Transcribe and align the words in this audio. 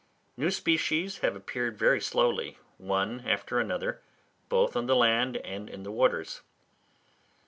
New 0.35 0.49
species 0.49 1.19
have 1.19 1.35
appeared 1.35 1.77
very 1.77 2.01
slowly, 2.01 2.57
one 2.79 3.19
after 3.19 3.59
another, 3.59 4.01
both 4.49 4.75
on 4.75 4.87
the 4.87 4.95
land 4.95 5.37
and 5.37 5.69
in 5.69 5.83
the 5.83 5.91
waters. 5.91 6.41